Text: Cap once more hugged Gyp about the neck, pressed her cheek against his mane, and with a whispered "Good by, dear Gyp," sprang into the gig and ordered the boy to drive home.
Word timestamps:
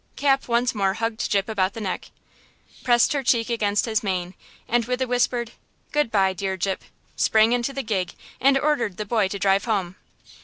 Cap 0.15 0.47
once 0.47 0.73
more 0.73 0.95
hugged 0.95 1.29
Gyp 1.29 1.47
about 1.47 1.73
the 1.73 1.79
neck, 1.79 2.09
pressed 2.83 3.13
her 3.13 3.21
cheek 3.21 3.51
against 3.51 3.85
his 3.85 4.01
mane, 4.01 4.33
and 4.67 4.83
with 4.85 4.99
a 5.03 5.07
whispered 5.07 5.51
"Good 5.91 6.09
by, 6.09 6.33
dear 6.33 6.57
Gyp," 6.57 6.79
sprang 7.15 7.51
into 7.51 7.71
the 7.71 7.83
gig 7.83 8.15
and 8.39 8.57
ordered 8.57 8.97
the 8.97 9.05
boy 9.05 9.27
to 9.27 9.37
drive 9.37 9.65
home. 9.65 9.97